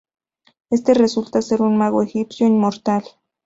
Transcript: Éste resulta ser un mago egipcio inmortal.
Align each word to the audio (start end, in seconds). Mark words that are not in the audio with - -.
Éste 0.71 0.95
resulta 0.95 1.43
ser 1.49 1.61
un 1.61 1.77
mago 1.77 2.01
egipcio 2.01 2.47
inmortal. 2.47 3.03